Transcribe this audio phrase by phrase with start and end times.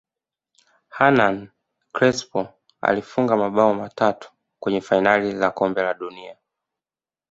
[0.89, 1.51] hernan
[1.91, 6.37] crespo alifunga mabao matatu kwenye fainali za kombe la dunia